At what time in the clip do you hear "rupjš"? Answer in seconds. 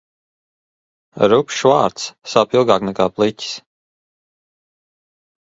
1.33-1.59